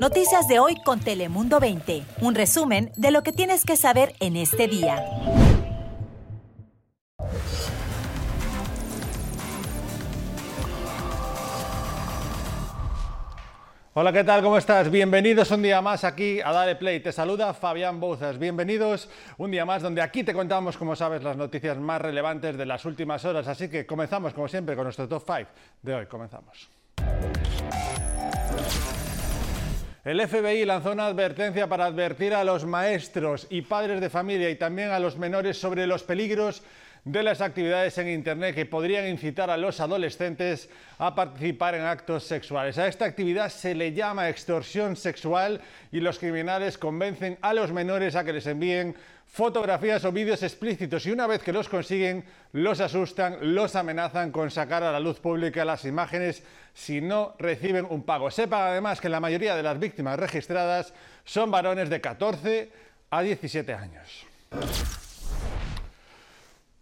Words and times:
Noticias 0.00 0.46
de 0.48 0.58
hoy 0.58 0.76
con 0.84 1.00
Telemundo 1.00 1.58
20. 1.58 2.02
Un 2.20 2.34
resumen 2.34 2.92
de 2.96 3.10
lo 3.10 3.22
que 3.22 3.32
tienes 3.32 3.64
que 3.64 3.76
saber 3.76 4.14
en 4.20 4.36
este 4.36 4.68
día. 4.68 5.02
Hola, 13.94 14.12
¿qué 14.12 14.24
tal? 14.24 14.42
¿Cómo 14.42 14.58
estás? 14.58 14.90
Bienvenidos 14.90 15.50
un 15.50 15.62
día 15.62 15.80
más 15.80 16.04
aquí 16.04 16.40
a 16.44 16.52
Dale 16.52 16.76
Play. 16.76 17.00
Te 17.00 17.12
saluda 17.12 17.54
Fabián 17.54 17.98
Bouzas. 17.98 18.38
Bienvenidos 18.38 19.08
un 19.38 19.50
día 19.50 19.64
más 19.64 19.80
donde 19.80 20.02
aquí 20.02 20.22
te 20.22 20.34
contamos, 20.34 20.76
como 20.76 20.94
sabes, 20.94 21.22
las 21.22 21.38
noticias 21.38 21.78
más 21.78 22.02
relevantes 22.02 22.58
de 22.58 22.66
las 22.66 22.84
últimas 22.84 23.24
horas. 23.24 23.48
Así 23.48 23.70
que 23.70 23.86
comenzamos, 23.86 24.34
como 24.34 24.48
siempre, 24.48 24.76
con 24.76 24.84
nuestro 24.84 25.08
top 25.08 25.22
5 25.26 25.50
de 25.80 25.94
hoy. 25.94 26.06
Comenzamos. 26.06 26.68
El 30.06 30.24
FBI 30.24 30.64
lanzó 30.64 30.92
una 30.92 31.06
advertencia 31.06 31.66
para 31.66 31.86
advertir 31.86 32.32
a 32.32 32.44
los 32.44 32.64
maestros 32.64 33.48
y 33.50 33.62
padres 33.62 34.00
de 34.00 34.08
familia 34.08 34.48
y 34.48 34.54
también 34.54 34.90
a 34.90 35.00
los 35.00 35.16
menores 35.16 35.58
sobre 35.58 35.84
los 35.84 36.04
peligros 36.04 36.62
de 37.06 37.22
las 37.22 37.40
actividades 37.40 37.96
en 37.98 38.08
Internet 38.08 38.56
que 38.56 38.66
podrían 38.66 39.06
incitar 39.06 39.48
a 39.48 39.56
los 39.56 39.78
adolescentes 39.78 40.68
a 40.98 41.14
participar 41.14 41.76
en 41.76 41.82
actos 41.82 42.24
sexuales. 42.24 42.78
A 42.78 42.88
esta 42.88 43.04
actividad 43.04 43.48
se 43.48 43.76
le 43.76 43.92
llama 43.92 44.28
extorsión 44.28 44.96
sexual 44.96 45.60
y 45.92 46.00
los 46.00 46.18
criminales 46.18 46.76
convencen 46.76 47.38
a 47.42 47.54
los 47.54 47.72
menores 47.72 48.16
a 48.16 48.24
que 48.24 48.32
les 48.32 48.48
envíen 48.48 48.96
fotografías 49.24 50.04
o 50.04 50.10
vídeos 50.10 50.42
explícitos 50.42 51.06
y 51.06 51.12
una 51.12 51.28
vez 51.28 51.44
que 51.44 51.52
los 51.52 51.68
consiguen, 51.68 52.24
los 52.50 52.80
asustan, 52.80 53.54
los 53.54 53.76
amenazan 53.76 54.32
con 54.32 54.50
sacar 54.50 54.82
a 54.82 54.90
la 54.90 54.98
luz 54.98 55.20
pública 55.20 55.64
las 55.64 55.84
imágenes 55.84 56.42
si 56.74 57.00
no 57.00 57.36
reciben 57.38 57.86
un 57.88 58.02
pago. 58.02 58.32
Sepa 58.32 58.72
además 58.72 59.00
que 59.00 59.08
la 59.08 59.20
mayoría 59.20 59.54
de 59.54 59.62
las 59.62 59.78
víctimas 59.78 60.18
registradas 60.18 60.92
son 61.24 61.52
varones 61.52 61.88
de 61.88 62.00
14 62.00 62.72
a 63.10 63.22
17 63.22 63.74
años. 63.74 64.26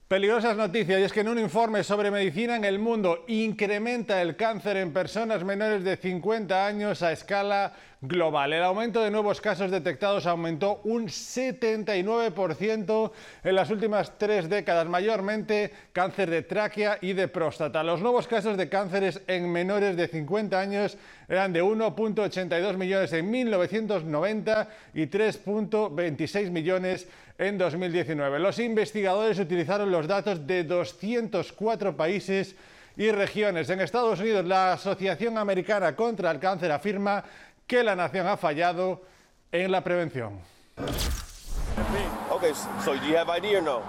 Peligrosas 0.06 0.54
noticias, 0.54 1.00
y 1.00 1.02
es 1.02 1.12
que 1.14 1.20
en 1.20 1.28
un 1.28 1.38
informe 1.38 1.82
sobre 1.82 2.10
medicina 2.10 2.56
en 2.56 2.66
el 2.66 2.78
mundo 2.78 3.24
incrementa 3.26 4.20
el 4.20 4.36
cáncer 4.36 4.76
en 4.76 4.92
personas 4.92 5.42
menores 5.44 5.82
de 5.82 5.96
50 5.96 6.66
años 6.66 7.02
a 7.02 7.10
escala 7.10 7.72
global. 8.06 8.52
El 8.52 8.62
aumento 8.62 9.02
de 9.02 9.10
nuevos 9.10 9.40
casos 9.40 9.70
detectados 9.70 10.26
aumentó 10.26 10.80
un 10.84 11.08
79% 11.08 13.12
en 13.42 13.54
las 13.54 13.70
últimas 13.70 14.18
tres 14.18 14.48
décadas, 14.48 14.86
mayormente 14.86 15.72
cáncer 15.92 16.30
de 16.30 16.42
tráquea 16.42 16.98
y 17.00 17.12
de 17.12 17.28
próstata. 17.28 17.82
Los 17.82 18.00
nuevos 18.00 18.26
casos 18.26 18.56
de 18.56 18.68
cánceres 18.68 19.20
en 19.26 19.50
menores 19.50 19.96
de 19.96 20.08
50 20.08 20.58
años 20.58 20.96
eran 21.28 21.52
de 21.52 21.62
1.82 21.62 22.76
millones 22.76 23.12
en 23.12 23.30
1990 23.30 24.68
y 24.94 25.06
3.26 25.06 26.50
millones 26.50 27.08
en 27.38 27.58
2019. 27.58 28.38
Los 28.38 28.58
investigadores 28.58 29.38
utilizaron 29.38 29.90
los 29.90 30.06
datos 30.06 30.46
de 30.46 30.64
204 30.64 31.96
países 31.96 32.54
y 32.96 33.10
regiones. 33.10 33.68
En 33.70 33.80
Estados 33.80 34.20
Unidos, 34.20 34.44
la 34.44 34.74
Asociación 34.74 35.38
Americana 35.38 35.96
contra 35.96 36.30
el 36.30 36.38
Cáncer 36.38 36.70
afirma 36.70 37.24
que 37.66 37.82
la 37.82 37.96
nación 37.96 38.26
ha 38.26 38.36
fallado 38.36 39.02
en 39.52 39.70
la 39.70 39.82
prevención. 39.82 40.40
Okay, 42.30 42.52
so 42.84 42.94
do 42.94 43.06
you 43.06 43.16
have 43.16 43.28
ID 43.28 43.56
or 43.56 43.62
no? 43.62 43.82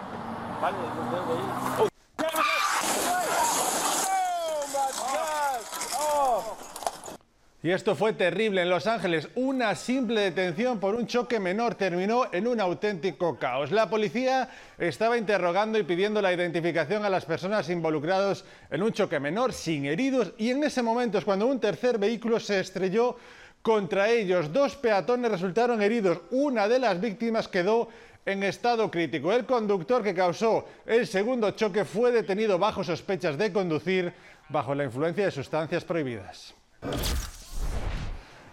Y 7.65 7.71
esto 7.71 7.95
fue 7.95 8.13
terrible 8.13 8.61
en 8.61 8.69
Los 8.69 8.85
Ángeles. 8.85 9.27
Una 9.33 9.73
simple 9.73 10.21
detención 10.21 10.79
por 10.79 10.93
un 10.93 11.07
choque 11.07 11.39
menor 11.39 11.73
terminó 11.73 12.31
en 12.31 12.45
un 12.45 12.61
auténtico 12.61 13.39
caos. 13.39 13.71
La 13.71 13.89
policía 13.89 14.49
estaba 14.77 15.17
interrogando 15.17 15.79
y 15.79 15.83
pidiendo 15.83 16.21
la 16.21 16.31
identificación 16.31 17.03
a 17.05 17.09
las 17.09 17.25
personas 17.25 17.67
involucradas 17.71 18.45
en 18.69 18.83
un 18.83 18.91
choque 18.91 19.19
menor 19.19 19.51
sin 19.51 19.85
heridos 19.85 20.33
y 20.37 20.51
en 20.51 20.63
ese 20.63 20.83
momento 20.83 21.17
es 21.17 21.25
cuando 21.25 21.47
un 21.47 21.59
tercer 21.59 21.97
vehículo 21.97 22.39
se 22.39 22.59
estrelló 22.59 23.17
contra 23.65 24.09
ellos. 24.09 24.53
Dos 24.53 24.75
peatones 24.75 25.31
resultaron 25.31 25.81
heridos. 25.81 26.19
Una 26.29 26.67
de 26.67 26.77
las 26.77 27.01
víctimas 27.01 27.47
quedó 27.47 27.89
en 28.23 28.43
estado 28.43 28.91
crítico. 28.91 29.33
El 29.33 29.47
conductor 29.47 30.03
que 30.03 30.13
causó 30.13 30.65
el 30.85 31.07
segundo 31.07 31.49
choque 31.49 31.83
fue 31.83 32.11
detenido 32.11 32.59
bajo 32.59 32.83
sospechas 32.83 33.39
de 33.39 33.51
conducir 33.51 34.13
bajo 34.49 34.75
la 34.75 34.83
influencia 34.83 35.25
de 35.25 35.31
sustancias 35.31 35.83
prohibidas. 35.83 36.53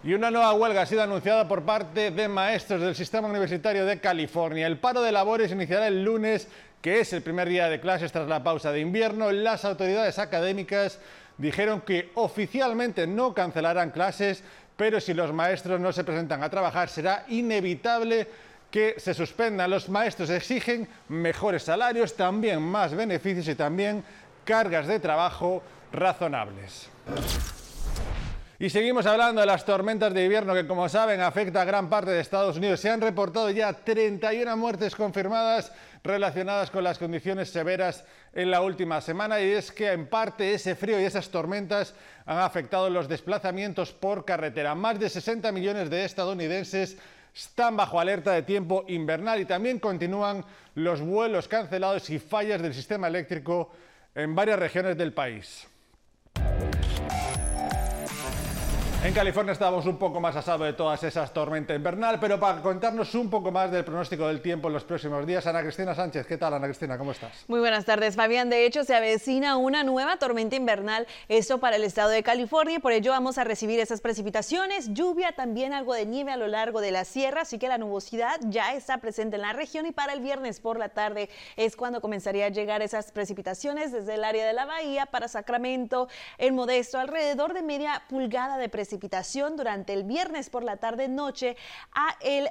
Y 0.03 0.15
una 0.15 0.31
nueva 0.31 0.51
huelga 0.53 0.81
ha 0.81 0.85
sido 0.87 1.03
anunciada 1.03 1.47
por 1.47 1.61
parte 1.61 2.09
de 2.09 2.27
maestros 2.27 2.81
del 2.81 2.95
sistema 2.95 3.27
universitario 3.27 3.85
de 3.85 3.99
California. 3.99 4.65
El 4.65 4.79
paro 4.79 5.03
de 5.03 5.11
labores 5.11 5.51
iniciará 5.51 5.87
el 5.89 6.03
lunes, 6.03 6.47
que 6.81 7.01
es 7.01 7.13
el 7.13 7.21
primer 7.21 7.47
día 7.47 7.69
de 7.69 7.79
clases 7.79 8.11
tras 8.11 8.27
la 8.27 8.43
pausa 8.43 8.71
de 8.71 8.79
invierno. 8.79 9.31
Las 9.31 9.63
autoridades 9.63 10.17
académicas 10.17 10.99
dijeron 11.37 11.81
que 11.81 12.11
oficialmente 12.15 13.07
no 13.07 13.33
cancelarán 13.33 13.91
clases, 13.91 14.43
pero 14.75 14.99
si 14.99 15.13
los 15.13 15.31
maestros 15.33 15.79
no 15.79 15.91
se 15.91 16.03
presentan 16.03 16.43
a 16.43 16.49
trabajar 16.49 16.89
será 16.89 17.25
inevitable 17.29 18.27
que 18.71 18.95
se 18.97 19.13
suspendan. 19.13 19.69
Los 19.69 19.87
maestros 19.87 20.29
exigen 20.31 20.87
mejores 21.07 21.63
salarios, 21.63 22.15
también 22.15 22.61
más 22.61 22.93
beneficios 22.95 23.47
y 23.47 23.55
también 23.55 24.03
cargas 24.45 24.87
de 24.87 24.99
trabajo 24.99 25.61
razonables. 25.91 26.89
Y 28.63 28.69
seguimos 28.69 29.05
hablando 29.05 29.41
de 29.41 29.47
las 29.47 29.65
tormentas 29.65 30.13
de 30.13 30.23
invierno 30.23 30.53
que, 30.53 30.65
como 30.65 30.87
saben, 30.87 31.19
afecta 31.19 31.61
a 31.61 31.65
gran 31.65 31.89
parte 31.89 32.11
de 32.11 32.21
Estados 32.21 32.55
Unidos. 32.55 32.79
Se 32.79 32.89
han 32.89 33.01
reportado 33.01 33.49
ya 33.49 33.73
31 33.73 34.55
muertes 34.55 34.95
confirmadas 34.95 35.73
relacionadas 36.01 36.71
con 36.71 36.85
las 36.85 36.97
condiciones 36.97 37.49
severas 37.49 38.05
en 38.31 38.49
la 38.49 38.61
última 38.61 39.01
semana 39.01 39.41
y 39.41 39.51
es 39.51 39.69
que 39.69 39.91
en 39.91 40.07
parte 40.07 40.53
ese 40.53 40.75
frío 40.75 40.97
y 40.97 41.03
esas 41.03 41.27
tormentas 41.27 41.93
han 42.25 42.37
afectado 42.37 42.89
los 42.89 43.09
desplazamientos 43.09 43.91
por 43.91 44.23
carretera. 44.23 44.75
Más 44.75 44.97
de 44.97 45.09
60 45.09 45.51
millones 45.51 45.89
de 45.89 46.05
estadounidenses 46.05 46.97
están 47.35 47.75
bajo 47.75 47.99
alerta 47.99 48.31
de 48.31 48.43
tiempo 48.43 48.85
invernal 48.87 49.41
y 49.41 49.45
también 49.45 49.77
continúan 49.77 50.45
los 50.75 51.01
vuelos 51.01 51.49
cancelados 51.49 52.09
y 52.09 52.17
fallas 52.17 52.61
del 52.61 52.73
sistema 52.73 53.09
eléctrico 53.09 53.73
en 54.15 54.33
varias 54.33 54.57
regiones 54.57 54.97
del 54.97 55.11
país. 55.11 55.67
En 59.03 59.13
California 59.13 59.51
estábamos 59.51 59.85
un 59.85 59.97
poco 59.97 60.21
más 60.21 60.33
a 60.37 60.41
salvo 60.41 60.63
de 60.63 60.71
todas 60.71 61.03
esas 61.03 61.33
tormentas 61.33 61.75
invernal, 61.75 62.21
pero 62.21 62.39
para 62.39 62.61
contarnos 62.61 63.13
un 63.15 63.29
poco 63.29 63.51
más 63.51 63.69
del 63.69 63.83
pronóstico 63.83 64.29
del 64.29 64.41
tiempo 64.41 64.69
en 64.69 64.75
los 64.75 64.85
próximos 64.85 65.27
días, 65.27 65.45
Ana 65.45 65.61
Cristina 65.61 65.93
Sánchez. 65.93 66.25
¿Qué 66.25 66.37
tal, 66.37 66.53
Ana 66.53 66.67
Cristina? 66.67 66.97
¿Cómo 66.97 67.11
estás? 67.11 67.43
Muy 67.49 67.59
buenas 67.59 67.83
tardes, 67.83 68.15
Fabián. 68.15 68.49
De 68.49 68.65
hecho, 68.65 68.85
se 68.85 68.95
avecina 68.95 69.57
una 69.57 69.83
nueva 69.83 70.15
tormenta 70.15 70.55
invernal, 70.55 71.05
esto 71.27 71.59
para 71.59 71.75
el 71.75 71.83
estado 71.83 72.11
de 72.11 72.23
California, 72.23 72.79
por 72.79 72.93
ello 72.93 73.11
vamos 73.11 73.37
a 73.37 73.43
recibir 73.43 73.77
esas 73.81 73.99
precipitaciones, 73.99 74.93
lluvia, 74.93 75.33
también 75.33 75.73
algo 75.73 75.93
de 75.93 76.05
nieve 76.05 76.31
a 76.31 76.37
lo 76.37 76.47
largo 76.47 76.79
de 76.79 76.91
la 76.91 77.03
sierra, 77.03 77.41
así 77.41 77.59
que 77.59 77.67
la 77.67 77.77
nubosidad 77.77 78.39
ya 78.43 78.73
está 78.73 78.99
presente 78.99 79.35
en 79.35 79.41
la 79.41 79.51
región 79.51 79.85
y 79.85 79.91
para 79.91 80.13
el 80.13 80.21
viernes 80.21 80.61
por 80.61 80.79
la 80.79 80.87
tarde 80.87 81.29
es 81.57 81.75
cuando 81.75 81.99
comenzaría 81.99 82.45
a 82.45 82.49
llegar 82.49 82.81
esas 82.81 83.11
precipitaciones 83.11 83.91
desde 83.91 84.13
el 84.13 84.23
área 84.23 84.47
de 84.47 84.53
la 84.53 84.63
bahía 84.63 85.07
para 85.07 85.27
Sacramento, 85.27 86.07
el 86.37 86.53
Modesto, 86.53 86.99
alrededor 86.99 87.53
de 87.53 87.63
media 87.63 88.03
pulgada 88.07 88.57
de 88.57 88.69
precipitaciones 88.69 88.92
precipitación 88.93 89.57
durante 89.57 89.91
el 89.93 90.03
viernes 90.03 90.51
por 90.51 90.63
la 90.63 90.77
tarde 90.77 91.07
noche 91.07 91.57
a 91.93 92.15
el, 92.21 92.47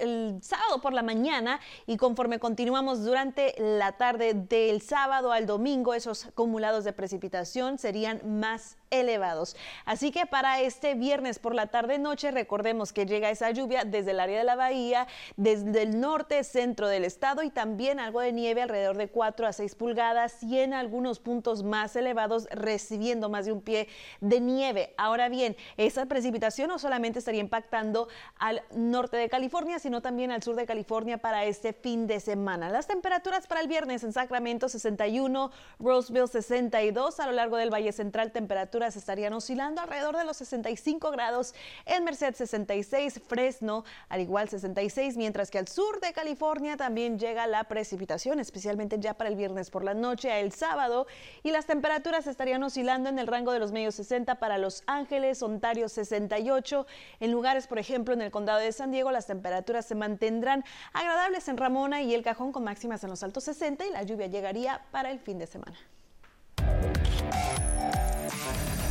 el, 0.00 0.38
sábado 0.42 0.80
por 0.80 0.94
la 0.94 1.02
mañana 1.02 1.60
y 1.86 1.98
conforme 1.98 2.38
continuamos 2.38 3.04
durante 3.04 3.54
la 3.58 3.92
tarde 3.92 4.32
del 4.32 4.80
sábado 4.80 5.30
al 5.30 5.44
domingo 5.44 5.92
esos 5.92 6.24
acumulados 6.24 6.84
de 6.84 6.94
precipitación 6.94 7.78
serían 7.78 8.22
más 8.40 8.78
elevados. 8.90 9.56
Así 9.84 10.10
que 10.10 10.26
para 10.26 10.60
este 10.60 10.94
viernes 10.94 11.38
por 11.38 11.54
la 11.54 11.68
tarde 11.68 11.98
noche 11.98 12.30
recordemos 12.30 12.92
que 12.92 13.06
llega 13.06 13.30
esa 13.30 13.50
lluvia 13.50 13.84
desde 13.84 14.12
el 14.12 14.20
área 14.20 14.38
de 14.38 14.44
la 14.44 14.56
bahía, 14.56 15.06
desde 15.36 15.82
el 15.82 16.00
norte, 16.00 16.44
centro 16.44 16.88
del 16.88 17.04
estado 17.04 17.42
y 17.42 17.50
también 17.50 18.00
algo 18.00 18.20
de 18.20 18.32
nieve 18.32 18.62
alrededor 18.62 18.96
de 18.96 19.08
4 19.08 19.46
a 19.46 19.52
6 19.52 19.74
pulgadas 19.74 20.42
y 20.42 20.58
en 20.58 20.74
algunos 20.74 21.20
puntos 21.20 21.62
más 21.62 21.96
elevados 21.96 22.48
recibiendo 22.50 23.28
más 23.28 23.46
de 23.46 23.52
un 23.52 23.60
pie 23.60 23.88
de 24.20 24.40
nieve. 24.40 24.94
Ahora 24.96 25.28
bien, 25.28 25.56
esa 25.76 26.06
precipitación 26.06 26.68
no 26.68 26.78
solamente 26.78 27.18
estaría 27.18 27.40
impactando 27.40 28.08
al 28.38 28.62
norte 28.74 29.16
de 29.16 29.28
California, 29.28 29.78
sino 29.78 30.02
también 30.02 30.30
al 30.30 30.42
sur 30.42 30.56
de 30.56 30.66
California 30.66 31.18
para 31.18 31.44
este 31.44 31.72
fin 31.72 32.06
de 32.06 32.20
semana. 32.20 32.70
Las 32.70 32.86
temperaturas 32.86 33.46
para 33.46 33.60
el 33.60 33.68
viernes 33.68 34.04
en 34.04 34.12
Sacramento 34.12 34.68
61, 34.68 35.50
Roseville 35.78 36.28
62, 36.28 37.20
a 37.20 37.26
lo 37.26 37.32
largo 37.32 37.56
del 37.56 37.72
Valle 37.72 37.92
Central 37.92 38.32
temperatura 38.32 38.77
temperaturas 38.78 38.96
estarían 38.96 39.32
oscilando 39.32 39.80
alrededor 39.80 40.16
de 40.16 40.24
los 40.24 40.36
65 40.36 41.10
grados, 41.10 41.52
en 41.84 42.04
Merced 42.04 42.34
66, 42.34 43.20
Fresno 43.26 43.84
al 44.08 44.20
igual 44.20 44.48
66, 44.48 45.16
mientras 45.16 45.50
que 45.50 45.58
al 45.58 45.66
sur 45.66 46.00
de 46.00 46.12
California 46.12 46.76
también 46.76 47.18
llega 47.18 47.48
la 47.48 47.64
precipitación, 47.64 48.38
especialmente 48.38 49.00
ya 49.00 49.14
para 49.14 49.30
el 49.30 49.36
viernes 49.36 49.70
por 49.70 49.82
la 49.82 49.94
noche 49.94 50.30
a 50.30 50.38
el 50.38 50.52
sábado, 50.52 51.08
y 51.42 51.50
las 51.50 51.66
temperaturas 51.66 52.28
estarían 52.28 52.62
oscilando 52.62 53.08
en 53.08 53.18
el 53.18 53.26
rango 53.26 53.50
de 53.50 53.58
los 53.58 53.72
medios 53.72 53.96
60 53.96 54.36
para 54.36 54.58
Los 54.58 54.84
Ángeles, 54.86 55.42
Ontario 55.42 55.88
68, 55.88 56.86
en 57.18 57.32
lugares, 57.32 57.66
por 57.66 57.80
ejemplo, 57.80 58.14
en 58.14 58.22
el 58.22 58.30
condado 58.30 58.60
de 58.60 58.70
San 58.70 58.92
Diego, 58.92 59.10
las 59.10 59.26
temperaturas 59.26 59.86
se 59.86 59.96
mantendrán 59.96 60.64
agradables 60.92 61.48
en 61.48 61.56
Ramona 61.56 62.00
y 62.02 62.14
El 62.14 62.22
Cajón 62.22 62.52
con 62.52 62.62
máximas 62.62 63.02
en 63.02 63.10
los 63.10 63.24
altos 63.24 63.42
60 63.44 63.86
y 63.86 63.90
la 63.90 64.04
lluvia 64.04 64.28
llegaría 64.28 64.82
para 64.92 65.10
el 65.10 65.18
fin 65.18 65.38
de 65.38 65.48
semana. 65.48 65.76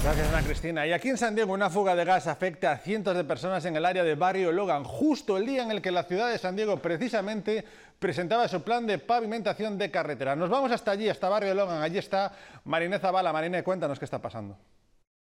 Gracias, 0.04 0.30
Ana 0.30 0.42
Cristina. 0.42 0.88
Y 0.88 0.94
aquí 0.94 1.10
en 1.10 1.18
San 1.18 1.36
Diego, 1.36 1.52
una 1.54 1.70
fuga 1.70 1.96
de 1.96 2.06
gas 2.06 2.28
afecta 2.28 2.72
a 2.72 2.78
cientos 2.78 3.16
de 3.16 3.24
personas 3.24 3.66
en 3.66 3.76
el 3.76 3.86
área 3.86 4.04
de 4.04 4.16
Barrio 4.16 4.52
Logan, 4.52 4.84
justo 4.84 5.36
el 5.36 5.46
día 5.46 5.64
en 5.64 5.72
el 5.72 5.82
que 5.82 5.92
la 5.92 6.04
ciudad 6.04 6.30
de 6.32 6.38
San 6.38 6.56
Diego 6.56 6.78
precisamente 6.78 7.66
presentaba 8.00 8.48
su 8.48 8.62
plan 8.62 8.88
de 8.88 9.00
pavimentación 9.00 9.78
de 9.78 9.92
carretera. 9.92 10.36
Nos 10.36 10.50
vamos 10.50 10.72
hasta 10.72 10.92
allí, 10.92 11.10
hasta 11.10 11.28
Barrio 11.28 11.54
Logan. 11.54 11.82
Allí 11.82 11.98
está 11.98 12.32
Marine 12.64 13.00
Zavala. 13.00 13.34
Marine, 13.34 13.64
cuéntanos 13.64 14.00
qué 14.00 14.06
está 14.06 14.20
pasando. 14.20 14.58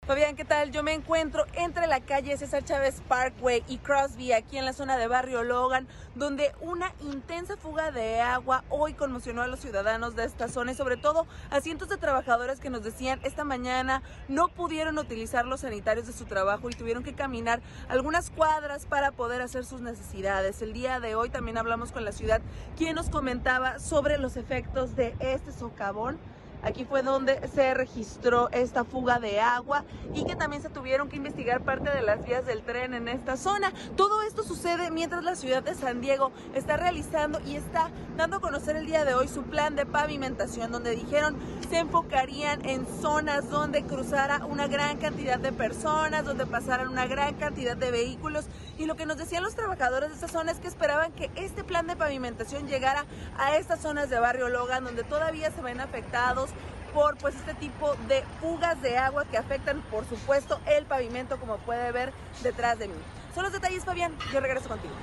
Fabián, 0.07 0.35
¿qué 0.35 0.45
tal? 0.45 0.71
Yo 0.71 0.81
me 0.81 0.93
encuentro 0.93 1.45
entre 1.53 1.85
la 1.85 2.01
calle 2.01 2.35
César 2.35 2.65
Chávez 2.65 3.03
Parkway 3.07 3.63
y 3.69 3.77
Crosby, 3.77 4.33
aquí 4.33 4.57
en 4.57 4.65
la 4.65 4.73
zona 4.73 4.97
de 4.97 5.07
Barrio 5.07 5.43
Logan, 5.43 5.87
donde 6.15 6.51
una 6.59 6.91
intensa 7.01 7.55
fuga 7.55 7.91
de 7.91 8.19
agua 8.19 8.65
hoy 8.69 8.93
conmocionó 8.93 9.43
a 9.43 9.47
los 9.47 9.59
ciudadanos 9.59 10.15
de 10.15 10.25
esta 10.25 10.47
zona 10.47 10.71
y 10.71 10.75
sobre 10.75 10.97
todo 10.97 11.27
a 11.51 11.61
cientos 11.61 11.87
de 11.87 11.97
trabajadores 11.97 12.59
que 12.59 12.71
nos 12.71 12.83
decían 12.83 13.21
esta 13.23 13.43
mañana 13.43 14.01
no 14.27 14.47
pudieron 14.47 14.97
utilizar 14.97 15.45
los 15.45 15.61
sanitarios 15.61 16.07
de 16.07 16.13
su 16.13 16.25
trabajo 16.25 16.67
y 16.69 16.73
tuvieron 16.73 17.03
que 17.03 17.13
caminar 17.13 17.61
algunas 17.87 18.31
cuadras 18.31 18.87
para 18.87 19.11
poder 19.11 19.41
hacer 19.41 19.65
sus 19.65 19.81
necesidades. 19.81 20.63
El 20.63 20.73
día 20.73 20.99
de 20.99 21.13
hoy 21.13 21.29
también 21.29 21.59
hablamos 21.59 21.91
con 21.91 22.03
la 22.03 22.11
ciudad, 22.11 22.41
quien 22.75 22.95
nos 22.95 23.11
comentaba 23.11 23.77
sobre 23.77 24.17
los 24.17 24.35
efectos 24.35 24.95
de 24.95 25.15
este 25.19 25.53
socavón 25.53 26.19
Aquí 26.63 26.85
fue 26.85 27.01
donde 27.01 27.47
se 27.49 27.73
registró 27.73 28.49
esta 28.51 28.83
fuga 28.83 29.19
de 29.19 29.39
agua 29.39 29.83
y 30.13 30.25
que 30.25 30.35
también 30.35 30.61
se 30.61 30.69
tuvieron 30.69 31.09
que 31.09 31.17
investigar 31.17 31.61
parte 31.61 31.89
de 31.89 32.01
las 32.01 32.23
vías 32.23 32.45
del 32.45 32.61
tren 32.61 32.93
en 32.93 33.07
esta 33.07 33.35
zona. 33.35 33.73
Todo 33.95 34.21
esto 34.21 34.43
sucede 34.43 34.91
mientras 34.91 35.23
la 35.23 35.35
ciudad 35.35 35.63
de 35.63 35.73
San 35.73 36.01
Diego 36.01 36.31
está 36.53 36.77
realizando 36.77 37.39
y 37.45 37.55
está 37.55 37.89
dando 38.15 38.37
a 38.37 38.41
conocer 38.41 38.75
el 38.75 38.85
día 38.85 39.05
de 39.05 39.15
hoy 39.15 39.27
su 39.27 39.43
plan 39.43 39.75
de 39.75 39.85
pavimentación, 39.85 40.71
donde 40.71 40.95
dijeron 40.95 41.37
se 41.69 41.79
enfocarían 41.79 42.63
en 42.67 42.85
zonas 43.01 43.49
donde 43.49 43.83
cruzara 43.83 44.45
una 44.45 44.67
gran 44.67 44.97
cantidad 44.97 45.39
de 45.39 45.51
personas, 45.51 46.25
donde 46.25 46.45
pasaran 46.45 46.89
una 46.89 47.07
gran 47.07 47.35
cantidad 47.35 47.75
de 47.75 47.91
vehículos. 47.91 48.45
Y 48.77 48.85
lo 48.85 48.95
que 48.95 49.05
nos 49.05 49.17
decían 49.17 49.43
los 49.43 49.55
trabajadores 49.55 50.09
de 50.09 50.15
esta 50.15 50.27
zona 50.27 50.51
es 50.51 50.59
que 50.59 50.67
esperaban 50.67 51.11
que 51.11 51.31
este 51.35 51.63
plan 51.63 51.87
de 51.87 51.95
pavimentación 51.95 52.67
llegara 52.67 53.05
a 53.37 53.55
estas 53.57 53.79
zonas 53.81 54.09
de 54.09 54.19
Barrio 54.19 54.49
Logan, 54.49 54.83
donde 54.83 55.03
todavía 55.03 55.51
se 55.51 55.61
ven 55.61 55.79
afectados 55.79 56.50
por 56.93 57.17
pues 57.17 57.35
este 57.35 57.53
tipo 57.55 57.95
de 58.07 58.23
fugas 58.39 58.81
de 58.81 58.97
agua 58.97 59.25
que 59.25 59.37
afectan 59.37 59.81
por 59.91 60.05
supuesto 60.05 60.59
el 60.65 60.85
pavimento 60.85 61.39
como 61.39 61.57
puede 61.57 61.91
ver 61.91 62.11
detrás 62.43 62.79
de 62.79 62.87
mí. 62.87 62.95
Son 63.33 63.43
los 63.43 63.53
detalles 63.53 63.85
Fabián, 63.85 64.13
yo 64.31 64.39
regreso 64.39 64.67
contigo. 64.67 64.93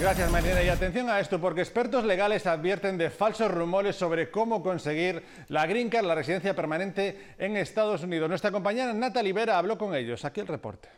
Gracias, 0.00 0.30
Marina. 0.30 0.62
Y 0.62 0.68
atención 0.70 1.10
a 1.10 1.20
esto, 1.20 1.38
porque 1.38 1.60
expertos 1.60 2.04
legales 2.04 2.46
advierten 2.46 2.96
de 2.96 3.10
falsos 3.10 3.50
rumores 3.50 3.96
sobre 3.96 4.30
cómo 4.30 4.62
conseguir 4.62 5.22
la 5.48 5.66
Green 5.66 5.90
Card, 5.90 6.06
la 6.06 6.14
residencia 6.14 6.56
permanente 6.56 7.34
en 7.36 7.58
Estados 7.58 8.02
Unidos. 8.02 8.26
Nuestra 8.30 8.50
compañera 8.50 8.94
Natalie 8.94 9.34
Vera 9.34 9.58
habló 9.58 9.76
con 9.76 9.94
ellos. 9.94 10.24
Aquí 10.24 10.40
el 10.40 10.46
reporte. 10.46 10.88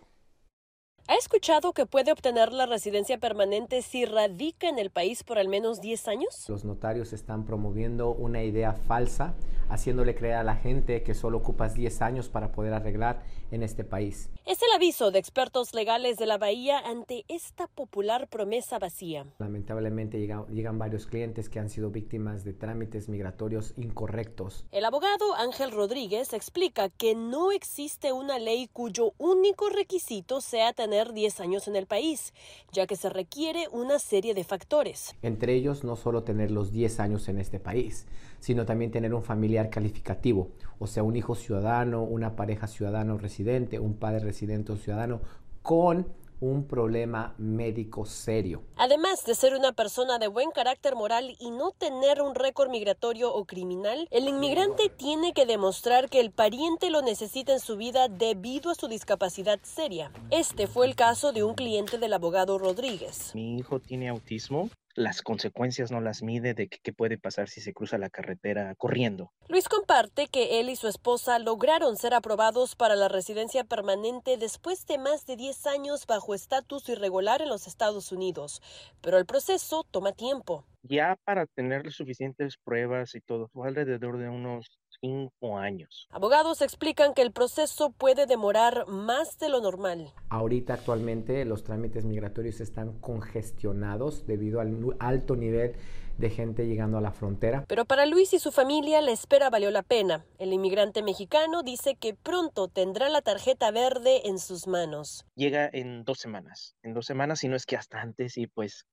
¿Ha 1.13 1.17
escuchado 1.17 1.75
que 1.75 1.85
puede 1.85 2.11
obtener 2.11 2.55
la 2.55 2.65
residencia 2.65 3.19
permanente 3.19 3.83
si 3.83 4.07
radica 4.07 4.71
en 4.71 4.79
el 4.79 4.89
país 4.89 5.25
por 5.25 5.39
al 5.39 5.47
menos 5.47 5.83
10 5.83 6.09
años? 6.09 6.49
Los 6.49 6.65
notarios 6.65 7.13
están 7.13 7.45
promoviendo 7.45 8.13
una 8.13 8.43
idea 8.43 8.73
falsa, 8.73 9.35
haciéndole 9.69 10.15
creer 10.15 10.37
a 10.37 10.43
la 10.43 10.57
gente 10.57 11.03
que 11.03 11.13
solo 11.13 11.37
ocupas 11.37 11.75
10 11.75 12.01
años 12.01 12.31
para 12.31 12.53
poder 12.53 12.73
arreglar 12.73 13.23
en 13.51 13.63
este 13.63 13.85
país. 13.85 14.31
Es 14.47 14.63
el 14.63 14.71
aviso 14.75 15.11
de 15.11 15.19
expertos 15.19 15.75
legales 15.75 16.17
de 16.17 16.25
la 16.25 16.39
Bahía 16.39 16.79
ante 16.79 17.27
esta 17.29 17.67
popular 17.67 18.29
promesa 18.29 18.79
vacía. 18.79 19.27
Lamentablemente 19.39 20.19
llegan, 20.19 20.47
llegan 20.47 20.79
varios 20.79 21.07
clientes 21.07 21.51
que 21.51 21.59
han 21.59 21.69
sido 21.69 21.91
víctimas 21.91 22.43
de 22.43 22.55
trámites 22.55 23.11
migratorios 23.11 23.75
incorrectos. 23.77 24.65
El 24.73 24.87
abogado 24.87 25.35
Ángel 25.37 25.73
Rodríguez 25.73 26.33
explica 26.33 26.89
que 26.89 27.15
no 27.15 27.53
existe 27.53 28.13
una 28.13 28.39
ley 28.39 28.69
cuyo 28.73 29.13
único 29.19 29.69
requisito 29.69 30.41
sea 30.41 30.73
tener 30.73 31.02
10 31.11 31.41
años 31.41 31.67
en 31.67 31.75
el 31.75 31.87
país, 31.87 32.33
ya 32.71 32.87
que 32.87 32.95
se 32.95 33.11
requiere 33.11 33.67
una 33.73 33.99
serie 33.99 34.35
de 34.35 34.45
factores. 34.45 35.17
Entre 35.23 35.55
ellos, 35.55 35.83
no 35.83 35.97
solo 35.97 36.23
tener 36.23 36.53
los 36.53 36.71
10 36.71 37.01
años 37.01 37.29
en 37.29 37.39
este 37.39 37.59
país, 37.59 38.07
sino 38.39 38.65
también 38.65 38.93
tener 38.93 39.13
un 39.13 39.25
familiar 39.25 39.71
calificativo, 39.71 40.51
o 40.79 40.87
sea, 40.87 41.03
un 41.03 41.17
hijo 41.17 41.35
ciudadano, 41.35 42.05
una 42.05 42.37
pareja 42.37 42.69
ciudadano 42.69 43.19
residente, 43.19 43.81
un 43.81 43.95
padre 43.95 44.21
residente 44.21 44.71
o 44.71 44.77
ciudadano 44.77 45.21
con 45.63 46.07
un 46.43 46.67
problema 46.67 47.35
médico 47.39 48.05
serio. 48.05 48.63
Además 48.77 49.25
de 49.25 49.37
ser 49.37 49.55
una 49.55 49.73
persona 49.73 50.19
de 50.19 50.27
buen 50.27 50.51
carácter 50.51 50.97
moral 50.97 51.37
y 51.39 51.53
no 51.53 51.71
tener 51.71 52.21
un 52.21 52.35
récord 52.35 52.69
migratorio 52.69 53.33
o 53.33 53.45
criminal, 53.45 54.09
el 54.11 54.27
inmigrante 54.27 54.89
tiene 54.89 55.35
que 55.35 55.47
demostrar 55.47 56.11
que 56.11 56.19
el 56.19 56.33
pariente 56.33 56.91
lo 56.91 57.01
necesita 57.01 57.53
en 57.53 57.61
su 57.61 57.77
vida 57.77 58.09
debido 58.09 58.71
a 58.71 58.75
su 58.75 58.89
discapacidad 58.89 59.61
seria. 59.63 60.11
Este 60.31 60.67
fue 60.67 60.87
el 60.87 60.97
caso 60.97 61.33
de 61.33 61.45
un 61.45 61.55
cliente 61.55 61.97
del 61.99 62.13
abogado 62.13 62.59
Rodríguez. 62.59 63.31
Mi 63.35 63.59
hijo 63.59 63.79
tiene 63.79 64.09
autismo 64.09 64.69
las 64.95 65.23
consecuencias 65.23 65.91
no 65.91 66.01
las 66.01 66.23
mide 66.23 66.55
de 66.55 66.69
qué 66.69 66.93
puede 66.93 67.19
pasar 67.19 67.49
si 67.49 67.61
se 67.61 67.73
cruza 67.73 67.99
la 67.99 68.11
carretera 68.11 68.75
corriendo. 68.75 69.33
Luis 69.49 69.69
comparte 69.69 70.27
que 70.27 70.61
él 70.61 70.69
y 70.69 70.77
su 70.77 70.89
esposa 70.89 71.39
lograron 71.39 71.97
ser 71.97 72.15
aprobados 72.15 72.77
para 72.77 72.95
la 72.97 73.09
residencia 73.09 73.65
permanente 73.65 74.37
después 74.37 74.87
de 74.87 74.99
más 74.99 75.27
de 75.27 75.37
10 75.37 75.67
años 75.67 76.07
bajo 76.07 76.35
estatus 76.35 76.89
irregular 76.89 77.43
en 77.43 77.49
los 77.49 77.67
Estados 77.67 78.13
Unidos, 78.13 78.61
pero 79.01 79.19
el 79.19 79.27
proceso 79.27 79.85
toma 79.91 80.13
tiempo. 80.13 80.65
Ya 80.83 81.17
para 81.25 81.47
tener 81.47 81.93
suficientes 81.93 82.57
pruebas 82.57 83.15
y 83.15 83.21
todo, 83.21 83.49
fue 83.49 83.69
alrededor 83.69 84.19
de 84.19 84.29
unos 84.29 84.81
cinco 85.03 85.59
años. 85.59 86.07
Abogados 86.11 86.63
explican 86.63 87.13
que 87.13 87.23
el 87.23 87.33
proceso 87.33 87.91
puede 87.91 88.27
demorar 88.27 88.87
más 88.87 89.39
de 89.39 89.49
lo 89.49 89.61
normal. 89.61 90.15
Ahorita 90.29 90.75
actualmente 90.75 91.45
los 91.45 91.65
trámites 91.65 92.05
migratorios 92.05 92.61
están 92.61 92.99
congestionados 93.01 94.27
debido 94.27 94.61
al 94.61 94.97
alto 95.01 95.35
nivel 95.35 95.75
de 96.19 96.31
gente 96.31 96.67
llegando 96.67 96.99
a 96.99 97.01
la 97.01 97.11
frontera. 97.11 97.65
Pero 97.67 97.85
para 97.85 98.07
Luis 98.07 98.33
y 98.33 98.39
su 98.39 98.53
familia 98.53 99.01
la 99.01 99.11
espera 99.11 99.51
valió 99.51 99.71
la 99.71 99.83
pena. 99.83 100.25
El 100.39 100.53
inmigrante 100.53 101.03
mexicano 101.03 101.63
dice 101.63 101.97
que 101.97 102.15
pronto 102.15 102.69
tendrá 102.69 103.09
la 103.09 103.23
tarjeta 103.23 103.71
verde 103.73 104.29
en 104.29 104.39
sus 104.39 104.69
manos. 104.69 105.25
Llega 105.35 105.69
en 105.73 106.05
dos 106.05 106.19
semanas, 106.19 106.77
en 106.83 106.95
dos 106.95 107.07
semanas, 107.07 107.41
si 107.41 107.49
no 107.49 107.57
es 107.57 107.67
que 107.67 107.77
hasta 107.77 108.01
antes, 108.01 108.37
y 108.37 108.47
pues 108.47 108.87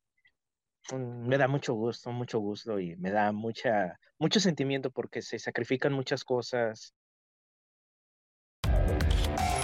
me 0.97 1.37
da 1.37 1.47
mucho 1.47 1.73
gusto, 1.73 2.11
mucho 2.11 2.39
gusto 2.39 2.79
y 2.79 2.95
me 2.97 3.11
da 3.11 3.31
mucha, 3.31 3.99
mucho 4.17 4.39
sentimiento 4.39 4.91
porque 4.91 5.21
se 5.21 5.39
sacrifican 5.39 5.93
muchas 5.93 6.23
cosas. 6.23 6.93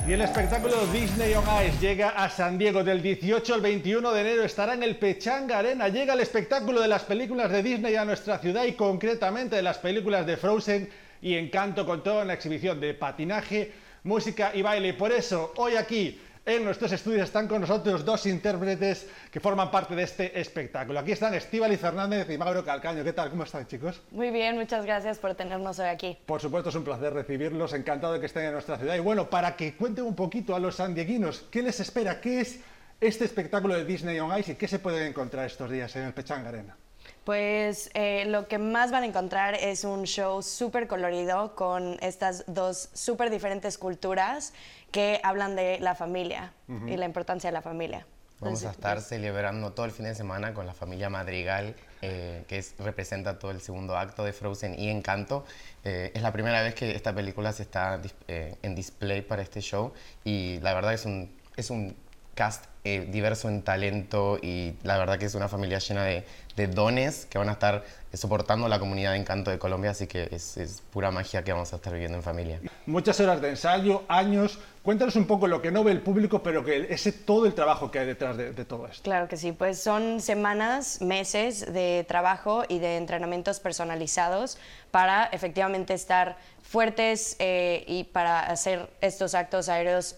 Y 0.08 0.14
el 0.14 0.22
espectáculo 0.22 0.86
Disney 0.94 1.34
on 1.34 1.44
Ice 1.66 1.80
llega 1.80 2.10
a 2.10 2.30
San 2.30 2.60
Diego 2.60 2.84
del 2.84 3.02
18 3.02 3.56
al 3.56 3.62
21 3.62 4.12
de 4.12 4.22
enero. 4.22 4.44
Estará 4.44 4.76
en 4.76 4.84
el 4.84 4.98
Pechanga 4.98 5.58
Arena. 5.58 5.88
Llega 5.88 6.14
el 6.14 6.20
espectáculo 6.20 6.80
de 6.82 6.88
las 6.88 7.04
películas 7.06 7.52
de 7.52 7.64
Disney 7.64 7.96
a 7.96 8.06
nuestra 8.06 8.38
ciudad 8.38 8.66
y 8.66 8.74
concretamente 8.74 9.56
de 9.56 9.64
las 9.64 9.80
películas 9.80 10.28
de 10.28 10.38
Frozen 10.38 10.90
y 11.24 11.34
Encanto 11.34 11.88
con 11.88 12.04
toda 12.04 12.24
una 12.24 12.34
exhibición 12.34 12.80
de 12.80 12.94
patinaje, 12.94 13.74
música 14.04 14.52
y 14.54 14.62
baile. 14.62 14.94
Por 14.94 15.12
eso 15.12 15.54
hoy 15.56 15.76
aquí 15.76 16.22
en 16.46 16.64
nuestros 16.64 16.92
estudios 16.92 17.24
están 17.24 17.48
con 17.48 17.62
nosotros 17.62 18.06
dos 18.06 18.26
intérpretes 18.28 19.08
que 19.32 19.40
forman 19.40 19.72
parte 19.72 19.96
de 19.96 20.04
este 20.04 20.40
espectáculo. 20.40 21.00
Aquí 21.00 21.12
están 21.12 21.34
Estíbaliz 21.34 21.80
Fernández 21.80 22.30
y 22.30 22.38
Mauro 22.38 22.64
Calcaño. 22.64 23.04
¿Qué 23.04 23.14
tal? 23.14 23.32
¿Cómo 23.32 23.44
están, 23.44 23.66
chicos? 23.66 24.02
Muy 24.12 24.30
bien, 24.30 24.56
muchas 24.56 24.86
gracias 24.86 25.18
por 25.18 25.34
tenernos 25.34 25.80
hoy 25.80 25.88
aquí. 25.88 26.18
Por 26.26 26.40
supuesto, 26.40 26.70
es 26.70 26.76
un 26.76 26.84
placer 26.84 27.14
recibirlos. 27.14 27.74
Encantado 27.74 28.14
de 28.14 28.20
que 28.20 28.28
estén 28.28 28.46
en 28.46 28.54
nuestra 28.54 28.78
ciudad. 28.78 28.96
Y 28.96 29.00
bueno, 29.00 29.30
para 29.30 29.56
que 29.56 29.76
cuenten 29.76 30.06
un 30.06 30.16
poquito 30.16 30.56
a 30.56 30.60
los 30.60 30.76
sandieguinos, 30.76 31.46
¿qué 31.50 31.64
les 31.64 31.80
espera? 31.80 32.22
¿Qué 32.22 32.42
es 32.42 32.60
este 33.02 33.26
espectáculo 33.26 33.76
de 33.76 33.84
Disney 33.84 34.20
on 34.20 34.38
Ice 34.38 34.52
y 34.52 34.56
qué 34.56 34.68
se 34.68 34.80
pueden 34.80 35.08
encontrar 35.08 35.48
estos 35.48 35.70
días 35.72 35.96
en 35.96 36.04
el 36.04 36.14
Pechanga 36.14 36.50
Arena? 36.50 36.78
Pues 37.24 37.90
eh, 37.96 38.26
lo 38.28 38.48
que 38.48 38.60
más 38.60 38.92
van 38.92 39.04
a 39.04 39.06
encontrar 39.08 39.56
es 39.56 39.84
un 39.84 40.04
show 40.04 40.44
súper 40.44 40.88
colorido 40.88 41.56
con 41.56 41.98
estas 42.02 42.44
dos 42.48 42.90
súper 42.94 43.32
diferentes 43.32 43.78
culturas 43.78 44.54
que 44.92 45.20
hablan 45.24 45.56
de 45.56 45.80
la 45.80 45.96
familia 45.96 46.54
y 46.88 46.96
la 46.98 47.06
importancia 47.06 47.50
de 47.50 47.54
la 47.54 47.62
familia. 47.62 48.06
Vamos 48.40 48.64
a 48.66 48.72
estar 48.72 49.02
celebrando 49.02 49.72
todo 49.74 49.86
el 49.86 49.92
fin 49.92 50.06
de 50.06 50.14
semana 50.14 50.54
con 50.54 50.68
la 50.68 50.74
familia 50.74 51.10
Madrigal, 51.10 51.76
eh, 52.02 52.44
que 52.48 52.60
es, 52.60 52.76
representa 52.78 53.40
todo 53.40 53.52
el 53.52 53.62
segundo 53.62 53.98
acto 53.98 54.24
de 54.24 54.34
Frozen 54.34 54.78
y 54.80 54.90
Encanto. 54.90 55.46
Eh, 55.84 56.12
es 56.14 56.22
la 56.22 56.32
primera 56.32 56.62
vez 56.62 56.76
que 56.76 56.96
esta 56.96 57.16
película 57.16 57.54
se 57.54 57.64
está 57.64 58.00
en 58.28 58.76
display 58.76 59.22
para 59.22 59.42
este 59.42 59.62
show 59.62 59.94
y 60.24 60.60
la 60.60 60.74
verdad 60.74 60.94
es 60.94 61.06
un, 61.06 61.34
es 61.56 61.70
un 61.70 61.96
cast 62.36 62.66
diverso 62.86 63.50
en 63.50 63.64
talento 63.64 64.38
y 64.40 64.76
la 64.84 64.98
verdad 64.98 65.18
que 65.18 65.26
es 65.26 65.34
una 65.34 65.50
familia 65.50 65.80
llena 65.80 66.04
de, 66.04 66.24
de 66.56 66.68
dones 66.68 67.26
que 67.26 67.40
van 67.40 67.50
a 67.50 67.54
estar 67.54 67.84
soportando 68.14 68.68
la 68.68 68.80
comunidad 68.80 69.12
de 69.12 69.18
Encanto 69.18 69.52
de 69.52 69.58
Colombia, 69.58 69.92
así 69.92 70.06
que 70.08 70.30
es, 70.32 70.56
es, 70.58 70.82
pura 70.82 71.12
magia 71.12 71.44
que 71.44 71.52
vamos 71.52 71.74
a 71.74 71.78
estar 71.78 71.92
viviendo 71.92 72.18
en 72.18 72.24
familia. 72.24 72.62
Muchas 72.86 73.20
horas 73.20 73.42
de 73.42 73.50
ensayo, 73.50 74.04
años. 74.08 74.60
Cuéntanos 74.84 75.16
un 75.16 75.26
poco 75.26 75.48
lo 75.48 75.64
que 75.64 75.72
no 75.72 75.84
ve 75.84 75.92
el 75.92 76.02
público, 76.02 76.44
pero 76.44 76.64
que 76.64 76.86
ese 76.94 77.12
todo 77.12 77.48
el 77.48 77.56
trabajo 77.56 77.90
que 77.90 78.00
hay 78.00 78.06
detrás 78.06 78.38
de, 78.38 78.54
de 78.54 78.66
todo 78.66 78.86
esto. 78.86 79.02
Claro 79.02 79.28
que 79.28 79.36
sí, 79.36 79.52
pues 79.52 79.82
son 79.82 80.22
semanas, 80.22 81.02
meses 81.02 81.74
de 81.74 82.06
trabajo 82.08 82.64
y 82.70 82.78
de 82.78 82.98
entrenamientos 82.98 83.60
personalizados 83.60 84.60
para 84.92 85.26
efectivamente 85.26 85.96
estar 85.96 86.38
fuertes 86.62 87.36
eh, 87.40 87.84
y 87.88 88.04
para 88.06 88.42
hacer 88.42 88.90
estos 89.02 89.34
actos 89.34 89.70
aéreos 89.70 90.18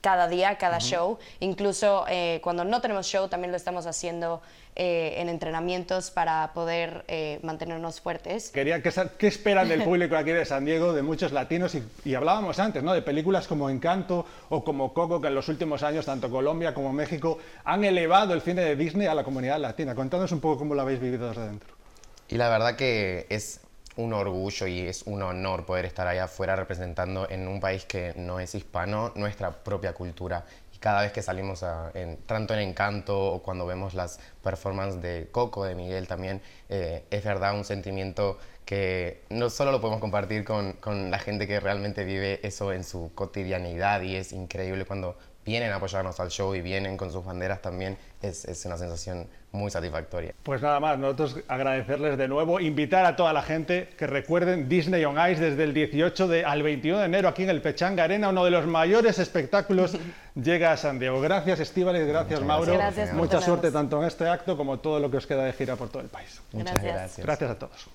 cada 0.00 0.28
día, 0.28 0.56
cada 0.56 0.78
show. 0.78 1.18
Incluso 1.40 2.04
eh, 2.08 2.40
cuando 2.42 2.64
no 2.64 2.80
tenemos 2.80 3.06
show 3.06 3.28
también 3.28 3.50
lo 3.50 3.56
estamos 3.56 3.86
haciendo 3.86 4.40
eh, 4.78 5.14
en 5.16 5.30
entrenamientos 5.30 6.10
para 6.10 6.52
poder 6.52 7.04
eh, 7.08 7.40
mantenernos 7.42 8.00
fuertes. 8.00 8.50
Quería, 8.50 8.82
¿qué, 8.82 8.92
¿qué, 9.18 9.26
esperan 9.26 9.68
del 9.68 9.82
público 9.84 10.16
aquí 10.16 10.32
de 10.32 10.44
San 10.44 10.66
Diego, 10.66 10.92
de 10.92 11.02
muchos 11.02 11.32
latinos? 11.32 11.74
Y, 11.74 11.82
y, 12.04 12.14
hablábamos 12.14 12.58
antes, 12.58 12.82
¿no? 12.82 12.92
De 12.92 13.00
películas 13.00 13.46
como 13.46 13.70
Encanto 13.70 14.26
o 14.50 14.62
como 14.62 14.92
Coco, 14.92 15.20
que 15.20 15.28
en 15.28 15.34
los 15.34 15.48
últimos 15.48 15.82
años 15.82 16.04
tanto 16.04 16.30
Colombia 16.30 16.74
como 16.74 16.92
México 16.92 17.38
han 17.64 17.84
elevado 17.84 18.34
el 18.34 18.42
cine 18.42 18.62
de 18.62 18.76
Disney 18.76 19.06
a 19.06 19.14
la 19.14 19.24
comunidad 19.24 19.58
latina. 19.58 19.94
Contándonos 19.94 20.32
un 20.32 20.40
poco 20.40 20.58
cómo 20.58 20.74
lo 20.74 20.82
habéis 20.82 21.00
vivido 21.00 21.28
desde 21.28 21.46
dentro. 21.46 21.74
Y 22.28 22.36
la 22.36 22.48
verdad 22.48 22.76
que 22.76 23.26
es 23.30 23.60
un 23.96 24.12
orgullo 24.12 24.66
y 24.66 24.80
es 24.80 25.02
un 25.04 25.22
honor 25.22 25.64
poder 25.64 25.84
estar 25.84 26.06
allá 26.06 26.24
afuera 26.24 26.56
representando 26.56 27.28
en 27.28 27.48
un 27.48 27.60
país 27.60 27.84
que 27.84 28.12
no 28.16 28.40
es 28.40 28.54
hispano 28.54 29.12
nuestra 29.14 29.50
propia 29.50 29.94
cultura. 29.94 30.44
Y 30.74 30.78
cada 30.78 31.02
vez 31.02 31.12
que 31.12 31.22
salimos, 31.22 31.62
a, 31.62 31.90
en, 31.94 32.18
tanto 32.18 32.54
en 32.54 32.60
Encanto 32.60 33.18
o 33.18 33.42
cuando 33.42 33.66
vemos 33.66 33.94
las 33.94 34.20
performances 34.42 35.00
de 35.00 35.28
Coco, 35.32 35.64
de 35.64 35.74
Miguel 35.74 36.06
también, 36.06 36.42
eh, 36.68 37.04
es 37.10 37.24
verdad 37.24 37.54
un 37.54 37.64
sentimiento 37.64 38.38
que 38.66 39.22
no 39.30 39.48
solo 39.48 39.72
lo 39.72 39.80
podemos 39.80 40.00
compartir 40.00 40.44
con, 40.44 40.74
con 40.74 41.10
la 41.10 41.18
gente 41.18 41.46
que 41.46 41.60
realmente 41.60 42.04
vive 42.04 42.40
eso 42.46 42.72
en 42.72 42.84
su 42.84 43.12
cotidianidad 43.14 44.02
y 44.02 44.16
es 44.16 44.32
increíble 44.32 44.84
cuando 44.84 45.16
vienen 45.46 45.70
a 45.70 45.76
apoyarnos 45.76 46.18
al 46.18 46.28
show 46.28 46.54
y 46.54 46.60
vienen 46.60 46.96
con 46.96 47.12
sus 47.12 47.24
banderas 47.24 47.62
también, 47.62 47.96
es, 48.20 48.44
es, 48.44 48.66
una 48.66 48.76
sensación 48.76 49.28
muy 49.52 49.70
satisfactoria. 49.70 50.34
Pues 50.42 50.60
nada 50.60 50.80
más, 50.80 50.98
nosotros 50.98 51.38
agradecerles 51.46 52.18
de 52.18 52.26
nuevo, 52.26 52.58
invitar 52.58 53.06
a 53.06 53.14
toda 53.14 53.32
la 53.32 53.42
gente 53.42 53.88
que 53.96 54.08
recuerden 54.08 54.68
Disney 54.68 55.04
on 55.04 55.14
Ice 55.30 55.40
desde 55.40 55.62
el 55.62 55.72
18 55.72 56.26
de, 56.26 56.44
al 56.44 56.64
21 56.64 56.98
de 56.98 57.04
enero 57.06 57.28
aquí 57.28 57.44
en 57.44 57.50
el 57.50 57.62
Pechanga 57.62 58.04
Arena, 58.04 58.30
uno 58.30 58.44
de 58.44 58.50
los 58.50 58.66
mayores 58.66 59.20
espectáculos 59.20 59.96
llega 60.34 60.72
a 60.72 60.76
San 60.76 60.98
Diego. 60.98 61.20
Gracias 61.20 61.60
Estíbales, 61.60 62.06
gracias 62.08 62.40
Muchas 62.40 62.46
Mauro, 62.46 62.72
gracias 62.72 63.12
mucha 63.12 63.40
suerte 63.40 63.70
tanto 63.70 64.02
en 64.02 64.08
este 64.08 64.28
acto 64.28 64.56
como 64.56 64.80
todo 64.80 64.98
lo 64.98 65.10
que 65.10 65.18
os 65.18 65.26
queda 65.26 65.44
de 65.44 65.52
gira 65.52 65.76
por 65.76 65.88
todo 65.88 66.02
el 66.02 66.08
país. 66.08 66.42
Muchas 66.52 66.82
gracias. 66.82 67.24
Gracias 67.24 67.50
a 67.50 67.58
todos. 67.58 67.88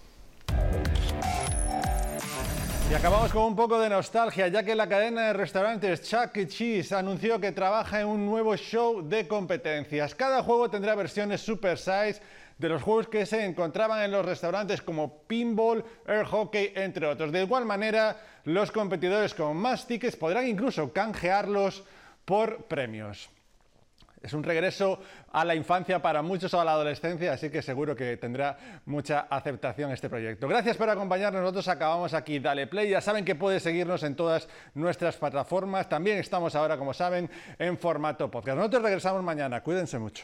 Y 2.92 2.94
acabamos 2.94 3.32
con 3.32 3.44
un 3.44 3.56
poco 3.56 3.80
de 3.80 3.88
nostalgia, 3.88 4.50
ya 4.50 4.64
que 4.64 4.76
la 4.76 4.90
cadena 4.90 5.28
de 5.28 5.32
restaurantes 5.32 6.02
Chuck 6.02 6.36
E. 6.36 6.46
Cheese 6.46 6.92
anunció 6.92 7.40
que 7.40 7.54
trabaja 7.54 8.02
en 8.02 8.08
un 8.08 8.26
nuevo 8.26 8.58
show 8.58 9.02
de 9.02 9.30
competencias. 9.30 10.14
Cada 10.14 10.44
juego 10.44 10.70
tendrá 10.70 10.94
versiones 10.94 11.40
super 11.40 11.78
size 11.78 12.22
de 12.58 12.68
los 12.68 12.82
juegos 12.82 13.08
que 13.08 13.26
se 13.26 13.46
encontraban 13.46 14.04
en 14.04 14.12
los 14.12 14.26
restaurantes 14.26 14.82
como 14.82 15.24
pinball, 15.24 15.86
air 16.06 16.26
hockey, 16.26 16.74
entre 16.76 17.08
otros. 17.08 17.32
De 17.32 17.44
igual 17.44 17.64
manera, 17.64 18.18
los 18.44 18.74
competidores 18.74 19.34
con 19.34 19.56
más 19.56 19.88
tickets 19.88 20.18
podrán 20.18 20.46
incluso 20.46 20.92
canjearlos 20.92 21.86
por 22.26 22.66
premios. 22.66 23.30
Es 24.22 24.34
un 24.34 24.44
regreso 24.44 25.00
a 25.32 25.44
la 25.44 25.56
infancia 25.56 26.02
para 26.02 26.22
muchos 26.22 26.54
o 26.54 26.62
a 26.62 26.66
la 26.66 26.74
adolescencia, 26.74 27.34
así 27.34 27.50
que 27.50 27.62
seguro 27.62 27.96
que 27.96 28.18
tendrá 28.18 28.82
mucha 28.86 29.22
aceptación 29.22 29.92
este 29.92 30.10
proyecto. 30.10 30.48
Gracias 30.48 30.78
por 30.78 30.90
acompañarnos. 30.90 31.42
Nosotros 31.42 31.68
acabamos 31.68 32.14
aquí 32.14 32.40
Dale 32.40 32.68
Play. 32.68 32.90
Ya 32.90 33.02
saben 33.02 33.26
que 33.26 33.36
puedes 33.36 33.64
seguirnos 33.64 34.04
en 34.04 34.16
todas 34.16 34.48
nuestras 34.76 35.18
plataformas. 35.18 35.90
También 35.90 36.20
estamos 36.20 36.56
ahora, 36.56 36.78
como 36.78 36.94
saben, 36.94 37.30
en 37.58 37.78
formato 37.78 38.30
podcast. 38.30 38.58
Nosotros 38.58 38.84
regresamos 38.84 39.24
mañana. 39.24 39.62
Cuídense 39.62 39.98
mucho. 39.98 40.24